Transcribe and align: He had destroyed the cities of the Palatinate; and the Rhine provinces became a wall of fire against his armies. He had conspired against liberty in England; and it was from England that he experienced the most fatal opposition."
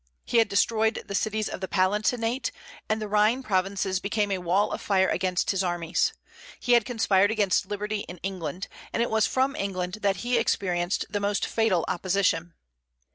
He 0.25 0.39
had 0.39 0.49
destroyed 0.49 1.03
the 1.05 1.13
cities 1.13 1.47
of 1.47 1.61
the 1.61 1.67
Palatinate; 1.67 2.49
and 2.89 2.99
the 2.99 3.07
Rhine 3.07 3.43
provinces 3.43 3.99
became 3.99 4.31
a 4.31 4.39
wall 4.39 4.71
of 4.71 4.81
fire 4.81 5.07
against 5.09 5.51
his 5.51 5.63
armies. 5.63 6.11
He 6.59 6.71
had 6.71 6.85
conspired 6.85 7.29
against 7.29 7.67
liberty 7.67 7.99
in 8.09 8.17
England; 8.23 8.67
and 8.93 9.03
it 9.03 9.11
was 9.11 9.27
from 9.27 9.55
England 9.55 9.99
that 10.01 10.17
he 10.25 10.39
experienced 10.39 11.05
the 11.11 11.19
most 11.19 11.45
fatal 11.45 11.85
opposition." 11.87 12.55